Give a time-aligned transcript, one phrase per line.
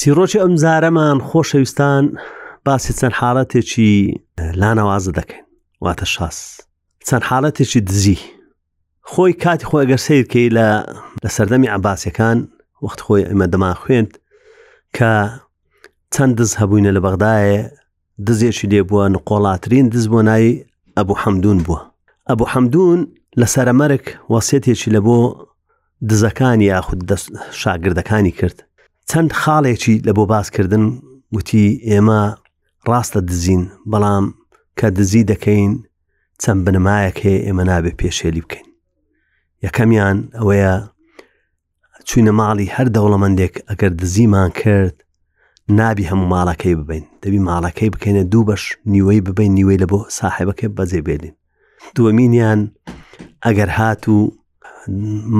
[0.00, 2.04] چیرۆکی ئەم زارەمان خۆشەویستان
[2.66, 3.90] باسی چەند حاڵەتێکی
[4.60, 5.44] لانەوازە دەکەین
[5.84, 6.36] واتە شاس
[7.08, 8.18] چەند حاڵەتێکی دزی
[9.10, 10.66] خۆی کاتی خۆی ئەگەر سیرکەی لە
[11.24, 12.36] لە سەردەمی عباسیەکان
[12.84, 14.12] وەخت خۆی ئمە دەما خوێند
[14.96, 15.12] کە
[16.14, 17.56] چەند دز هەبووینە لە بەغدایە
[18.26, 20.46] دزێکی لێبووە نقۆڵاترین دز بۆ نای
[20.96, 21.80] ئەبوو حەمدون بووە
[22.30, 22.98] ئەبوو حەمدون
[23.40, 25.18] لە سەرەمەرک وەسێتێکی لە بۆ
[26.10, 27.00] دزەکانی یاخود
[27.62, 28.58] شاگردەکانی کرد
[29.10, 30.84] چەند خاڵێکی لە بۆ باسکردن
[31.36, 32.22] وتی ئێمە
[32.88, 34.24] ڕاستە دزین بەڵام
[34.78, 35.72] کە دزی دەکەین
[36.42, 38.68] چەند بنمایەک هەیە ئێمە نابێ پێشێلی بکەین
[39.66, 40.72] یەکەمیان ئەوەیە
[42.08, 44.96] چوینە ماڵی هەر دەوڵەمەندێک ئەگەر دزیمان کرد
[45.80, 50.66] نابی هەموو ماڵەکەی ببین دەبی ماڵەکەی بکەینە دوو بەش نیوەی ببین نیوەی لە بۆ ساحبەکە
[50.78, 51.34] بەجێ بێنین
[51.96, 52.60] دووەمینیان
[53.44, 54.16] ئەگەر هات و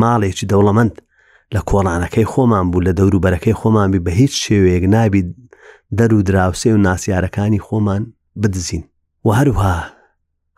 [0.02, 0.94] ماڵێکی دەوڵەمەند
[1.54, 5.22] لە کۆڵانەکەی خۆمان بوو لە دەوروبەرەکەی خۆمانبی بە هیچ شێوەیەک نابی
[5.98, 8.02] دەر و دراوسێ و ناسیارەکانی خۆمان
[8.42, 8.84] بدزین
[9.26, 9.76] و هەروها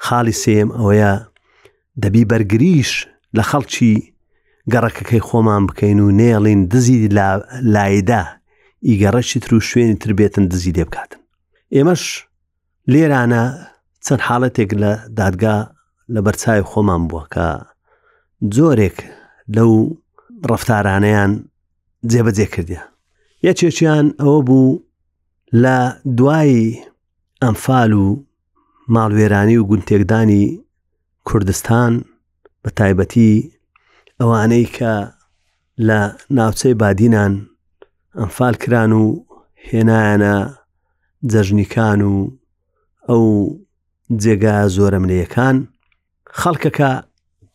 [0.06, 1.11] خاڵی سێم ئەوەیە
[2.03, 2.91] دەبی بەرگریش
[3.36, 3.95] لە خەڵکی
[4.72, 6.98] گەڕەکەەکەی خۆمان بکەین و نێڵین دزی
[7.75, 8.23] لایدا
[8.89, 11.20] ئیگەڕەشی تر و شوێنی تر بێتن دزی لێ بکاتن
[11.77, 12.05] ئێمەش
[12.92, 13.45] لێرانە
[14.05, 15.56] چەند حاڵەتێک لە دادگا
[16.14, 17.47] لە بەرچای خۆمان بووە کە
[18.55, 18.97] جۆرێک
[19.56, 19.70] لەو
[20.50, 21.31] ڕفتارانەیان
[22.11, 22.83] جێبەجێ کردیا
[23.47, 24.80] یەکێکیان ئەوە بوو
[25.62, 25.77] لە
[26.19, 26.67] دوایی
[27.42, 28.06] ئەمفال و
[28.95, 30.45] ماڵوێرانی و گونتێکدانی
[31.28, 31.92] کوردستان
[32.62, 33.33] بە تایبەتی
[34.20, 34.95] ئەوانەی کە
[35.89, 36.00] لە
[36.36, 37.33] ناوچەی بادینان
[38.19, 39.05] ئەمفال کران و
[39.69, 40.34] هێنایانە
[41.33, 42.17] جەژنیکان و
[43.08, 43.25] ئەو
[44.23, 45.57] جێگا زۆرە منەیەکان
[46.41, 46.92] خەڵکەکە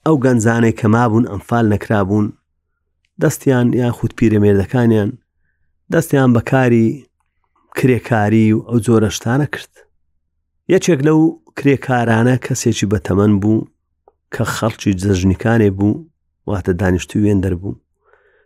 [0.05, 2.27] ئەو گەنجانەی کە مابوون ئەمفال نەکرابوون
[3.23, 5.09] دەستیان یان خود پیرەمێردەکانیان
[5.93, 6.87] دەستیان بەکاری
[7.77, 9.73] کرێکاری و ئەو جۆرە شتانە کرد
[10.73, 11.19] یەکێک لەو
[11.57, 13.67] کرێکارانە کەسێکی بەتەمەن بوو
[14.33, 15.93] کە خەڵکی جەژنیکانێ بوو
[16.51, 17.81] واتە دانیشتوی وێندەر بوو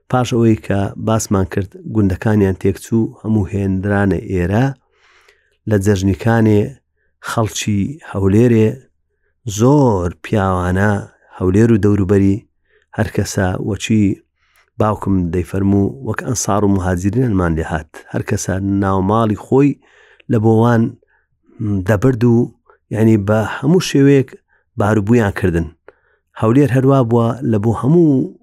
[0.09, 4.66] پاش ئەوەی کە باسمان کرد گوندەکانیان تێکچوو هەموو هێندرانە ئێرە
[5.69, 6.61] لە جەژنیکانێ
[7.29, 7.79] خەڵکی
[8.11, 8.67] هەولێرێ
[9.59, 10.91] زۆر پیاوانە
[11.37, 12.35] هەولێر و دەوروبەری
[12.97, 14.03] هەرکەسە وەچی
[14.81, 19.71] باوکم دەیفەرموو وەک ئەنسار و مهاجرینەنمان لێ هاات هەر کەسە ناوماڵی خۆی
[20.31, 20.81] لە بۆوان
[21.88, 22.35] دەبرد و
[22.95, 24.29] یعنی بە هەموو شێوەیەک
[24.79, 25.67] باروبوویان کردن
[26.41, 28.37] هەولێر هەروە بووە لە بۆ هەموو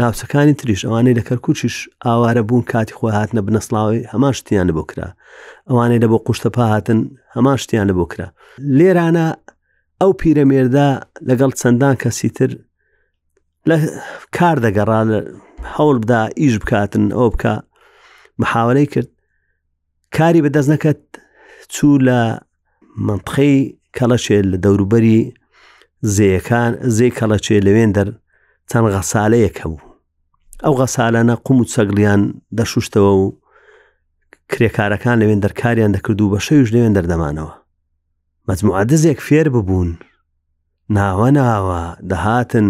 [0.00, 4.82] ناوچەکانی تریش ئەوانەی لە کەرکوچش ئاوارە بوون کاتی خۆ هاتنە بنەسڵاوی هەمان شتیان لە بۆ
[4.90, 5.08] کرا
[5.68, 6.98] ئەوانەی لە بۆ قوشتەپا هاتن
[7.36, 8.26] هەمان شتیان لە بۆ کرا
[8.78, 9.26] لێرانە
[10.02, 10.88] ئەو پیرەمێردا
[11.28, 12.50] لەگەڵ چەندان کەسی تر
[13.68, 13.76] لە
[14.36, 15.00] کار دەگەڕا
[15.66, 17.52] هەوڵ بدا ئیش بکاتن ئەو بکە
[18.42, 19.10] محاولەی کرد
[20.14, 21.00] کاری بەدەست نەکەت
[21.74, 22.40] چوو لە
[23.08, 23.56] منتخەی
[23.96, 25.20] کەڵەشێ لە دەوروبەری
[26.14, 28.08] زیەکان زێ کەڵەچێ لەوێن دەر
[28.70, 29.82] چەند غەسالەیەک هەبوو
[30.64, 32.22] ئەو غەسالانە قوم و چەگلیان
[32.58, 33.24] دەشوشتەوە و
[34.52, 37.54] کرێکارەکان لەوێن دەرکاریان دەکرد و بە شەویش لەوێن دەردەمانەوە
[38.48, 39.90] مەجموعادزێک فێر ببوون
[40.98, 42.68] ناوە ناوە دەهاتن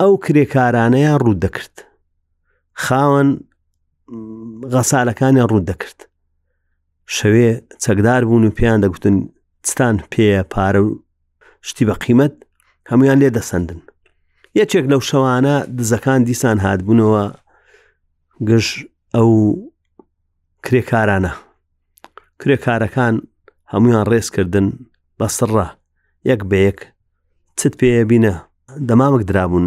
[0.00, 1.76] ئەو کرێکارانەیان ڕوو دەکرد
[2.84, 3.28] خاوەن
[4.72, 5.98] غەسالەکانیان ڕوود دەکرد
[7.16, 7.50] شەوێ
[7.84, 9.16] چەکدار بوون و پێیان دەگوتن
[9.66, 10.90] چتان پێە پارە و
[11.68, 12.32] شتی بە قیمت
[12.90, 13.80] هەمویان لێ دەسەندن
[14.60, 17.22] یەکێک لەو شەوانە دزەکان دیسان هاتبوونەوە
[18.48, 18.66] گژ
[19.14, 19.30] ئەو
[20.64, 21.32] کرێکارانە
[22.40, 23.14] کرێکارەکان
[23.72, 24.66] هەمویان ڕێزکردن
[25.18, 25.66] بە سڕە
[26.30, 26.78] یەک بەیەک
[27.58, 28.34] چت پێە بینە
[28.88, 29.66] دەمامک درابوون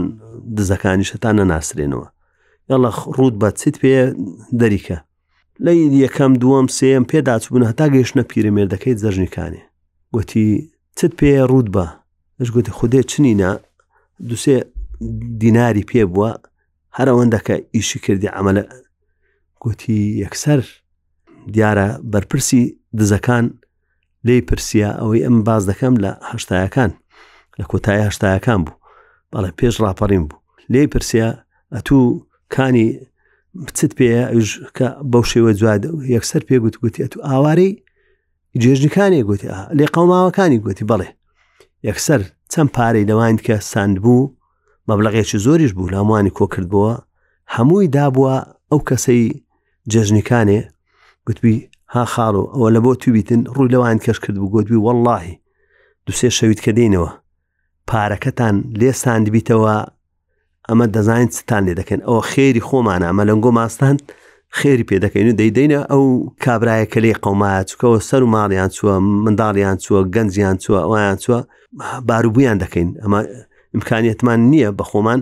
[0.58, 2.08] دزەکانی شەتان نەناسرێنەوە
[2.72, 3.96] یاڵە ڕوود بە چیت پێ
[4.62, 4.98] دەریکە
[5.66, 9.64] لەی یەکەم دووەم سێم پێداچبوون هەتا گەیشتە پیرەمێردەکەی جەژنیکانێ
[10.16, 10.48] گوتی
[10.98, 11.86] چت پێ ڕوود بە
[12.40, 13.52] ئەش گوتی خودێ چنینە
[14.30, 14.56] دوسێ
[15.42, 16.32] دیناری پێ بووە
[16.98, 18.64] هەر ئەوەندەکە ئیشی کردی ئەمەلە
[19.64, 20.62] گوتی یەکسەر
[21.54, 22.62] دیارە بەرپرسی
[22.98, 23.46] دزەکان
[24.28, 26.92] لێی پرسیە ئەوەی ئەم باز دەکەم لە هەشتایەکان
[27.60, 28.78] لە کۆتایی هەشتایەکان بوو
[29.32, 30.40] بەڵێ پێش ڕاپەڕیم بوو
[30.74, 31.30] لێی پرسیە
[31.76, 32.06] ئەتوو
[32.54, 32.88] کانی
[33.66, 34.48] بچت پێش
[34.78, 35.84] کە بەو شێوە جواد
[36.16, 37.72] یەکسەر پێگووت گوتی تو ئاوارەی
[38.62, 41.08] جێژنیەکانی گوتی لێ قەوماوەکانی گوتی بڵێ
[41.90, 42.22] یەکسەر
[42.52, 44.32] چەند پارەی لەوان کە ساند بوو
[44.90, 46.94] مەبلغێکی زۆریش بوو لاموانی کۆکردبووە
[47.56, 48.36] هەمووی دابووە
[48.72, 49.24] ئەو کەسەی
[49.92, 50.60] جێژنیەکانێ
[51.28, 51.56] گوتبی
[51.94, 55.32] ها خاڵ و ئەوە لە بۆ توبیتن ڕووی لەوان کەش کرد بوو گوتبی واللهی
[56.06, 57.12] دوسێ شەویت کە دێنەوە
[57.90, 59.76] پارەکەتان لێ ساندبییتەوە
[60.70, 63.96] ئەمە دەزانین چتان لێ دەکەن ئەو خێری خۆمانە ئەمە لەنگۆ ماستان
[64.60, 66.06] خێری پێ دەکەین و دەیدەینە ئەو
[66.46, 68.96] کابراایە کە لێ قەمایە چکەوە سەر و ماڵیان چووە
[69.26, 71.40] منداڵیان چووە گەنجیان چووە ئەویان چووە
[72.08, 73.20] باروبوویان دەکەین ئەمە
[73.76, 75.22] امکانیتمان نییە بە خۆمان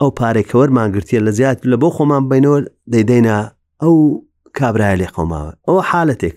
[0.00, 2.58] ئەو پارێکەوەرمانگرتیە لە زیات لە بۆ خۆمان بینەوە
[2.92, 3.36] دەیدەینە
[3.82, 3.94] ئەو
[4.58, 6.36] کابراایە لێ قەماوە ئەوە حالەتێک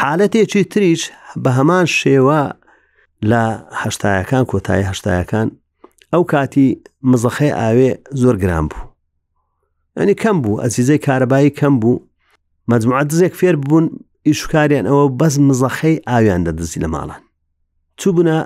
[0.00, 1.02] حالەتێکی تریش
[1.42, 2.40] بە هەمان شێوە
[3.30, 3.42] لە
[3.82, 5.48] هەشتایەکان کۆتایی هەشتایەکان
[6.14, 6.66] ئەو کاتی
[7.10, 7.90] مزەخی ئاوێ
[8.22, 8.86] زۆر گران بوو
[9.98, 12.02] ئەنی کەم بوو ئەسیزەی کارەبایی کەم بوو
[12.72, 13.86] مجموعات دزێک فێر بوون
[14.28, 17.22] ئیشکاریان ئەوە بەس مزەخەی ئاویان دەدزی لە ماڵان
[18.00, 18.38] چوو بوونە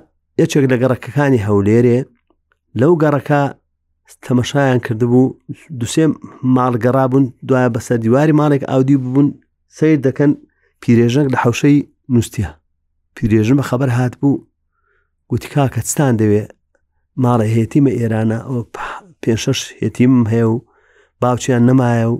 [0.42, 1.98] یەکێک لە گەڕەکەەکانی هەولێرێ
[2.80, 3.42] لەو گەڕەکە
[4.26, 5.24] تەمەشایان کردبوو
[5.80, 6.04] دوسێ
[6.56, 9.28] ماڵگەڕا بوون دوایە بەسەر دیواری ماڵێک ئاودی ببوون
[9.78, 10.30] سیر دەکەن
[10.82, 11.78] پیرێژەک لە حوشەی
[12.14, 12.48] نووسە
[13.16, 14.34] پیرێژم بە خەبەر هات بوو
[15.30, 16.42] گوتی کاکەستان دەوێ
[17.20, 18.58] ماڵە هێتیمە ئێرانە ئەو
[19.22, 20.56] پێشش هێتیم هەیە و
[21.20, 22.16] باوچیان نەمایە و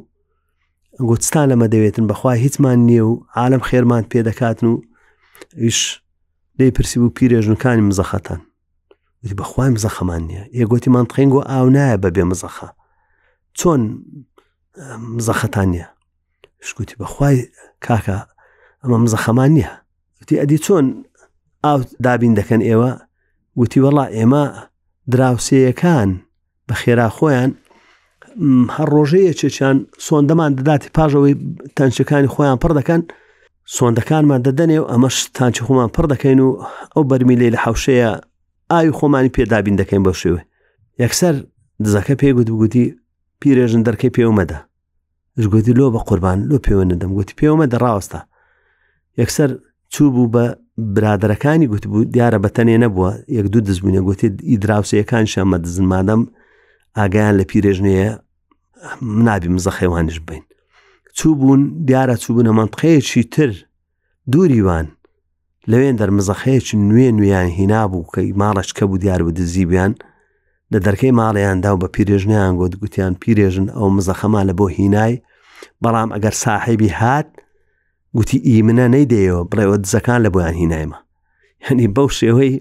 [1.09, 4.75] گوتستان لەمە دەوێتن بەخوا هیچمان نییە و عالم خێرمان پێ دەکاتن و
[5.63, 5.79] ئیش
[6.59, 8.41] لی پرسی بوو پیرێژنکانی مزەخەتان
[9.25, 12.69] وتی بەخوای مزەخەمان نییە یەگوتیمان تخنگ و ئاو نایە بە بێ مزەخە
[13.59, 13.83] چۆن
[15.17, 15.87] مزەخەتان نیە
[16.67, 17.37] شکوتی بەخوای
[17.87, 18.19] کاکە
[18.85, 19.73] ئەمە مزەخەمان نییە
[20.23, 20.85] وتی ئەدی چۆن
[21.65, 22.91] ئاو دابین دەکەن ئێوە
[23.59, 24.45] وتی وەڵا ئێمە
[25.11, 26.09] دراوسەیەکان
[26.69, 27.51] بە خێرا خۆیان
[28.77, 29.77] هەر ڕۆژەیە چێکیان
[30.07, 31.35] سۆندەمان دەداتی پاژەوەی
[31.77, 33.01] تەنچەکانی خۆیان پڕ دەکەن
[33.77, 36.49] سۆندەکانمان دەدەنێ و ئەمەش تانچە خۆمان پڕ دەکەین و
[36.95, 38.11] ئەو بەرمیلەی لە حوشەیە
[38.71, 40.43] ئاوی خۆمانی پێدابین دەکەین بە شێوێ
[41.03, 41.35] یەکسەر
[41.85, 42.85] دزەکە پێگوت بگوتی
[43.41, 44.59] پیرێژن دەرکەی پێومەدە
[45.43, 48.21] ژگوتی لۆ بە قوربان لۆ پێوە نەدەم گوتی پێوەمە دەڕاوەستا
[49.21, 49.51] یەکسەر
[49.93, 50.45] چوو بوو بە
[50.97, 56.21] برادەکانی گوتبوو دیارە بەتەنێ نەبووە یەک دوو دزبوونە گوتی ئیدراوسەکان شەمە دزن مادەم
[56.99, 58.11] ئاگیان لە پیرێژنەیە
[59.27, 60.43] نابی مزە خێوانش بین
[61.17, 63.51] چوو بوون دیارە چووبوونە منتقەیەکی تر
[64.33, 64.87] دووریوان
[65.71, 69.93] لەوێن دەرمزەخەیەکی نوێ نوێیان هینا بوو کەی ماڵش کە بوو دیار و دزیبیان
[70.75, 75.15] لە دەرکەی ماڵیاندا و بە پیرێژنیان گۆت گوتیان پیرێژن ئەو مزەخەما لە بۆ هینای
[75.83, 77.29] بەڵام ئەگەر ساحیبی هات
[78.17, 80.99] گوتی ئی منە نەیدەیەوە بڕێوە دزەکان لە بۆیان هینایمە
[81.67, 82.53] هەنی بەو شێوەی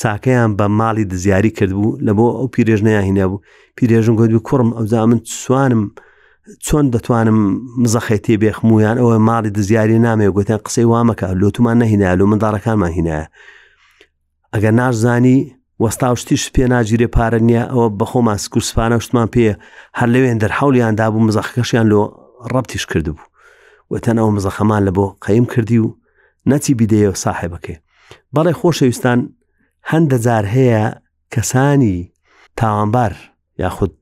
[0.00, 3.42] چاکەیان بە ماڵی دزیاری کردبوو لە بۆ ئەو پیرێژنەیان هینە بوو
[3.76, 5.82] پیرێژم گوت کوڕم ئەوزا من سوانم
[6.66, 7.38] چۆن دەتوانم
[7.82, 13.26] مزەخێتی بێخمویان ئەوە ماڵی دزیاری نامێ گوتیان قسەی وامەکە لۆتومان نەهینایە لۆ منداڕەکانمان هینایە
[14.54, 15.38] ئەگەر ناشزانی
[15.84, 19.42] وەستاوشتیش پێ ناگیرێ پارە نییە ئەوە بەخۆمان سکوسپانە شتمان پێ
[19.98, 22.00] هەر لەوێن دەرحولیان دابوو مزەخەکەشیان لۆ
[22.52, 23.22] ڕەتیش کردبوو
[23.94, 25.96] وەتەن ئەو مزەخەمان لە بۆ قەیم کردی و
[26.50, 27.76] نەچی بیدەیە ساحێبەکەی
[28.36, 29.18] بەڵێ خۆشەویستان
[29.92, 30.84] هەندە جار هەیە
[31.34, 31.96] کەسانی
[32.56, 33.12] تاوانبار
[33.62, 33.92] یاخود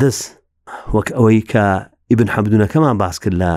[0.00, 0.24] دەست
[0.96, 1.64] وەک ئەوەی کە
[2.10, 3.52] ئیبن حەبدونەکەمان باس کرد لە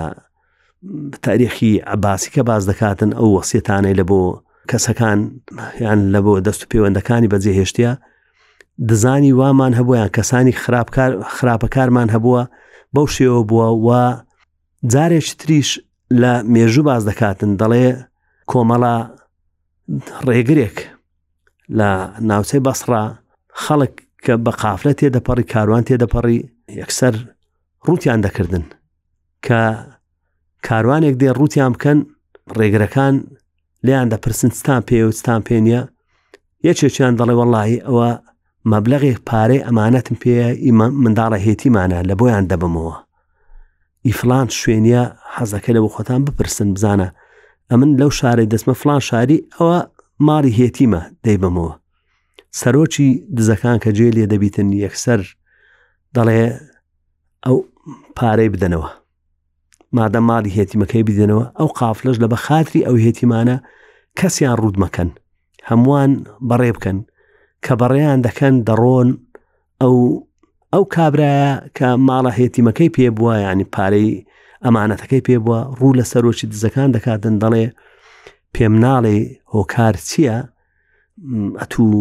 [1.26, 4.20] تاریخی عباسی کە باز دەکاتن ئەو وەسیێتانەی لە بۆ
[4.70, 5.18] کەسەکان
[5.84, 7.92] یان لە بۆ دەست و پەیوەندەکانی بەجێهێشتیا
[8.90, 10.54] دزانی وامان هەبوویان کەسانی
[11.34, 12.42] خراپەکارمان هەبووە
[12.94, 13.88] بەو شێوە بووە و
[14.92, 15.68] جارێک تریش
[16.20, 17.86] لە مێژوو باز دەکاتن دەڵێ
[18.50, 18.94] کۆمەڵە
[20.26, 20.76] ڕێگرێک
[21.78, 21.90] لە
[22.28, 23.02] ناوچەی بەسرا
[23.62, 23.94] خەڵک
[24.24, 26.38] کە بە قافلە تێدەپەڕی کاروان تێدەپەڕی
[26.80, 27.14] یەکسەر
[27.86, 28.64] ڕوتیان دەکردن
[29.46, 29.62] کە
[30.66, 31.98] کاروانێک دێ ڕوتیان بکەن
[32.58, 33.14] ڕێگرەکان
[33.86, 35.82] لیان دەپرسن ستان پێ وستان پێ نیە
[36.68, 38.10] یەکێکیان دەڵێ وەڵی ئەوە
[38.72, 42.94] مەبلغێک پارەی ئەمانەتم پێ ئیمە منداڵە هێتیمانە لە بۆیان دەبمەوە
[44.06, 45.02] ئیفلان شوێنە
[45.36, 47.08] حەزەکە لە بخۆتان بپرسن بزانە
[47.70, 49.78] ئەمن لەو شارەی دەسمە فلان شاری ئەوە
[50.28, 51.72] ماری هێتیمە دەی بمەوە
[52.60, 55.20] سەرۆکی دزەکان کە جێ لێ دەبیتن یەکسەر
[56.14, 56.42] دەڵێ
[57.46, 57.56] ئەو
[58.16, 58.88] پارەی بدەنەوە
[59.96, 63.56] مادە ماری هێتیمەکەی بدەنەوە ئەو قافلش لە بە خااتری ئەو هێتیمانە
[64.18, 65.10] کەسیان ڕوودمەکەن
[65.68, 66.10] هەمووان
[66.48, 66.98] بەڕێ بکەن
[67.64, 69.08] کە بەڕێیان دەکەن دەڕۆن
[69.80, 69.96] ئەو
[70.74, 71.46] ئەو کابراە
[71.76, 74.10] کە ماڵە هێتیمەکەی پێ بووە ینی پارەی
[74.64, 77.64] ئەمانەتەکەی پێ بووە ڕوو لە سەرۆکی دزەکان دەکاتن دەڵێ
[78.54, 79.16] پێم ناڵێ
[79.54, 80.36] هۆکار چییە
[81.60, 81.94] ئەتوو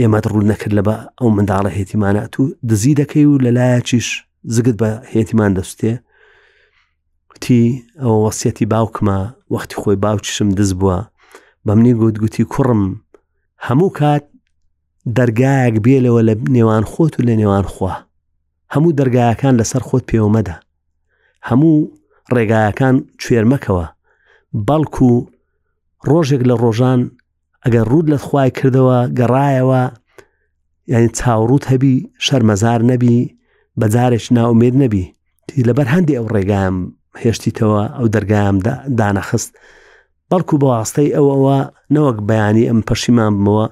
[0.00, 4.08] ئێمەت ڕوو نەکرد لە بە ئەو منداڵە هێتیمانە تو دزی دەکەی و لەلایەکیش
[4.54, 5.92] زگت بە هێتیمان دەستێ
[7.42, 7.62] تی
[8.02, 9.18] ئەو وەسیەتی باوکمە
[9.54, 10.98] وەختی خۆی باوکیشم دز بووە
[11.66, 12.82] بەمنی گوت گوتی کوڕم
[13.66, 14.24] هەموو کات
[15.18, 17.94] دەرگایەک بێلەوە لە نێوان خۆت و لە نێوان خوا
[18.74, 20.54] هەموو دەرگایەکان لەسەر خۆت پێوەمەدا
[21.48, 21.88] هەموو
[22.34, 23.86] ڕێگایەکان کوێرمەکەوە
[24.68, 25.12] بەڵکو
[26.10, 27.00] ڕۆژێک لە ڕۆژان
[27.64, 29.82] ئەگەر ڕوود لە خوای کردەوە گەڕایەوە
[30.92, 31.94] یعنی چاوڕوت هەبی
[32.26, 33.18] شەرمەزار نەبی
[33.80, 35.04] بەجارێک ناومێد نەبی
[35.46, 36.74] تی لەبەر هەندی ئەو ڕێگام
[37.22, 38.54] هێشتیتەوە ئەو دەرگام
[38.98, 39.50] دانەخست
[40.30, 41.58] بەڵکو بەواستەی ئەوەوە
[41.94, 43.66] نەوەک بەیانی ئەم پەشیمان بمەوە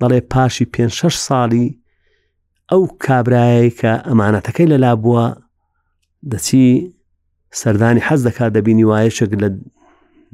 [0.00, 1.66] دەڵێ پاشی پێ شش ساڵی
[2.70, 5.26] ئەو کابرایە کە ئەمانەتەکەی لەلا بووە
[6.32, 6.66] دەچی
[7.60, 9.48] سەردانی حەز دەکات دەبینی وایەشێک لە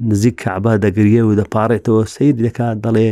[0.09, 3.09] نزیک کابە دەگریە و دەپارێتەوە سید دەکات دەڵێ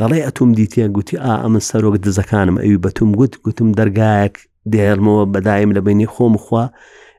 [0.00, 4.34] دەڵێ ئەتوم دیتیە گوتی ئا ئەمن سەرۆک دزەکانم ئەوی بەتوم گوت گوتم دەرگایەک
[4.72, 6.64] دێڵمەوە بەدایم لە بینی خۆم خوا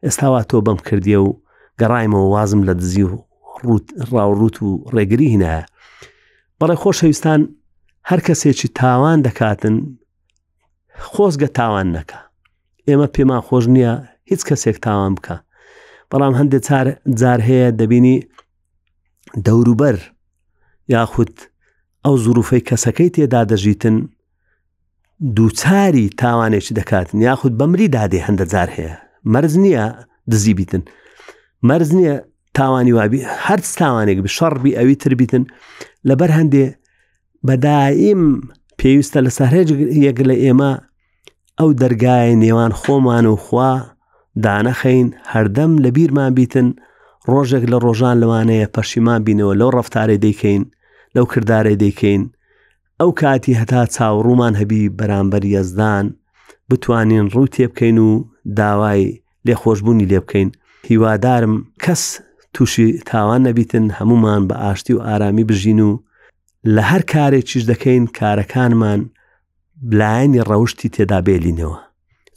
[0.05, 1.29] ئێستاوا تۆ بەم کردیە و
[1.79, 3.13] گەڕایمەوە وازم لە دزی و
[4.15, 5.53] ڕاوڕوت و ڕێگری هینە
[6.59, 7.41] بەڵێ خۆشەویستان
[8.09, 9.75] هەر کەسێکی تاوان دەکاتن
[11.11, 12.19] خۆزگە تاوان نەکە
[12.87, 13.93] ئێمە پێمان خۆش نییە
[14.31, 15.35] هیچ کەسێک تاوان بکە
[16.11, 16.63] بەڵام هەندێک
[17.21, 18.17] جار هەیە دەبینی
[19.45, 19.97] دەوروبەر
[20.95, 21.33] یاخود
[22.05, 23.95] ئەو زروفەی کەسەکەی تێدا دەژیتن
[25.37, 28.95] دووچاری تاوانێکی دەکاتن یاخود بەمری دادێ هەندە جار هەیە
[29.33, 29.85] مەرز نییە
[30.31, 30.83] دزی بیتن
[31.69, 32.15] مەرز نییە
[32.57, 35.43] تاوانی وابی هەرچ تاوانێک بە شەڕبی ئەوی تربیتن
[36.09, 36.65] لەبەر هەندێ
[37.47, 38.23] بەدائیم
[38.79, 39.69] پێویستە لە سەرهێج
[40.07, 40.71] یەک لە ئێمە
[41.59, 43.71] ئەو دەرگایە نێوان خۆمان و خوا
[44.43, 46.67] دانەخەین هەردەم لە بیرمان بیتن
[47.31, 50.63] ڕۆژێک لە ڕۆژان لەوانەیە پەشیمان بینەوە لەو ڕفتارێ دەیکەین
[51.15, 52.23] لەو کردارێ دەیکەین
[52.99, 56.05] ئەو کاتی هەتا چاوڕوومان هەبی بەرامبەر یەزدان
[56.69, 58.11] بتوانین ڕوو تێبکەین و
[58.57, 59.03] داوای
[59.47, 60.49] لێخۆشببوونی لێ بکەین
[60.89, 62.03] هیوادارم کەس
[62.53, 65.91] تووشی تاوان نەبیتن هەمومان بە ئاشتی و ئارامی بژین و
[66.67, 69.01] لە هەر کارێکیش دەکەین کارەکانمان
[69.89, 71.79] بلایانی ڕەوشی تێدا بێلینەوە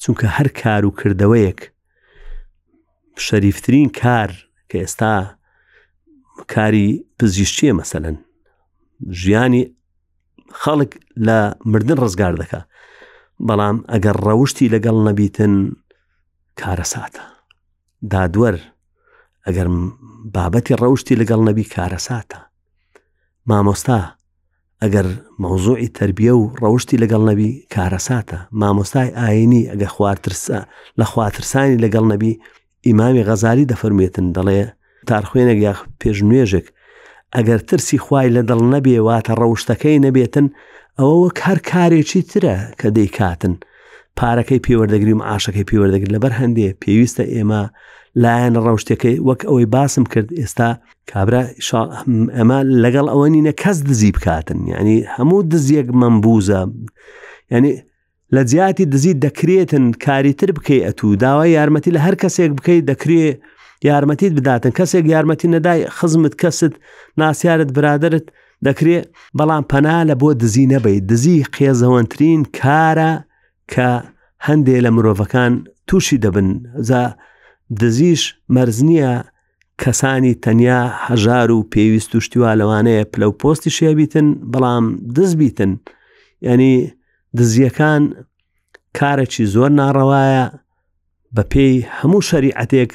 [0.03, 1.61] چونکە هەر کار و کردەوەیەک
[3.27, 4.31] شەریفترین کار
[4.71, 5.17] کە ئێستا
[6.55, 8.17] کاری پزیشتیە مەسەن
[9.21, 9.63] ژیانی
[10.61, 10.93] خەڵک
[11.27, 11.39] لە
[11.73, 12.61] مردن ڕزگار دەکە
[13.47, 15.53] بەڵام ئەگەر ڕەوشی لەگەڵ نەبیتن
[16.61, 17.23] کارە ساتە
[18.13, 18.57] دادوەر
[19.47, 19.69] ئەگەر
[20.35, 22.39] بابەتی ڕەوشی لەگەڵ نەبی کارە ساتە
[23.51, 23.97] مامۆستا
[24.83, 25.07] ئەگەر
[25.43, 30.59] مەوزوعی تربیە و ڕەوشی لەگەڵ نەبی کارەساتە مامۆستای ئاینی ئەگە خوارترسە
[30.99, 32.33] لە خواترسانی لەگەڵ نەبی
[32.87, 34.63] ئیمامی غەزاری دەفەرمێتن دەڵێ
[35.09, 36.67] تار خوێنێک یا پێش نوێژێک
[37.37, 40.47] ئەگەر ترسی خوای لە دڵ نەبێ واتە ڕەوشتەکەی نەبێتن
[40.99, 43.55] ئەوە وەک هەر کارێکی ترە کە دەیکاتن
[44.19, 47.63] پارەکەی پێوەردەگری و عاشەکەی پێوەردەگر لەبەر هەندێ پێویستە ئێمە
[48.25, 50.69] لایەنە ڕەوشتەکەی وەک ئەوەی باسم کرد ئێستا
[51.13, 51.43] کابرا
[52.37, 56.61] ئەمە لەگەڵ ئەوە نینە کەس دزی بکاتن یعنی هەموو دزیەک مەمبوزە
[57.55, 57.73] ینی
[58.35, 63.37] لە جیاتی دزی دەکرێتن کاری تر بکەیت ئەتو داوای یارمەتی لە هەر کەسێک بکەیت دەکرێت
[63.89, 66.73] یارمەتیت بداتن کەسێک یارمەتی نەدای خزمت کەست
[67.21, 68.27] ناسیارت برادرت
[68.67, 69.05] دەکرێت
[69.39, 73.13] بەڵام پەنا لە بۆ دزی نەبیت دزی قێزەوەنترین کارە
[73.73, 73.89] کە
[74.47, 75.53] هەندێک لە مرۆڤەکان
[75.89, 76.49] تووشی دەبن
[77.81, 78.23] دزیش
[78.55, 79.13] مەرز نییە
[79.83, 84.85] کەسانی تەنیا هەژار و پێویست و شتیوا لەوانەیە پلە و پۆستی شێبیتن بەڵام
[85.17, 85.73] دزبیتن
[86.49, 86.75] ینی
[87.37, 88.03] دزیەکان
[88.99, 90.45] کارێکی زۆر ناڕەوایە
[91.37, 92.91] بە پێی هەموو شەریعەتێک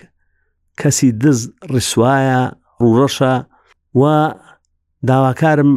[0.80, 1.40] کەسی دز
[1.74, 2.42] ڕیسوایە
[2.82, 3.36] ڕوڕەشە
[4.00, 4.01] و
[5.10, 5.72] داواکارم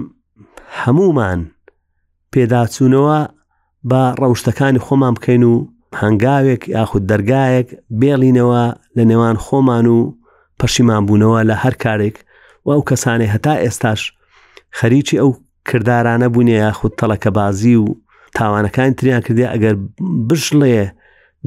[0.82, 1.40] هەمومان
[2.32, 3.20] پێداچوونەوە
[3.90, 5.54] بە ڕەوشتەکانی خۆمان بکەین و
[6.02, 7.68] هەنگاوێک یاخود دەرگایەک
[8.00, 8.64] بێڵینەوە
[8.96, 9.98] لە نێوان خۆمان و
[10.58, 12.16] پەشیمانبوونەوە لە هەر کارێک
[12.64, 14.00] و ئەو کەسانێ هەتا ئێستاش
[14.78, 15.30] خەریکی ئەو
[15.68, 17.86] کردارانە بوونیە یاخود تەلەکە بازی و
[18.38, 19.76] تاوانەکان تریان کردی ئەگەر
[20.28, 20.82] بشڵێ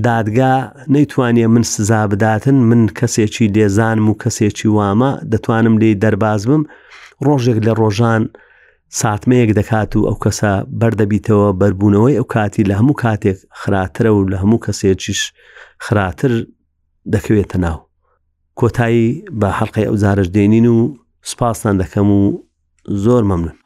[0.08, 0.54] دادگا
[0.94, 6.63] نەیتوانێ من سزا بداتن من کەسێکی دێزانم و کەسێکی وامە دەتوانم لێ دەرباز بم
[7.25, 8.24] ڕۆژێک لە ڕۆژان
[9.01, 14.38] ساتمەیەک دەکات و ئەو کەسە بەردەبیتەوە بەربوونەوەی ئەو کاتی لە هەموو کاتێک خراترە و لە
[14.41, 15.22] هەموو کەسێکیش
[15.86, 16.32] خراتر
[17.13, 17.77] دەکەوێتە ناو
[18.60, 19.08] کۆتایی
[19.39, 20.77] بە حەڵلقی ئەو زارش دێنین و
[21.32, 22.22] سپاسان دەکەم و
[23.03, 23.58] زۆر مەمنن.